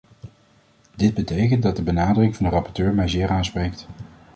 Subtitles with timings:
[0.95, 3.87] Dit betekent dat de benadering van de rapporteur mij zeer aanspreekt.